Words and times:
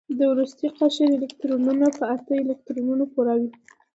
د 0.17 0.19
وروستي 0.31 0.67
قشر 0.77 1.09
الکترونونه 1.15 1.87
په 1.97 2.03
اته 2.15 2.33
الکترونونو 2.43 3.03
پوره 3.13 3.33
کوي. 3.41 3.49